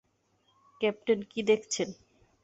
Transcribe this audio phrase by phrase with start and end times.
[0.81, 1.89] Captain, কি দেখছেন?